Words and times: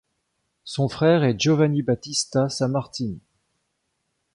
Son 0.63 0.89
frère 0.89 1.23
est 1.23 1.39
Giovanni 1.39 1.83
Battista 1.83 2.49
Sammartini. 2.49 3.19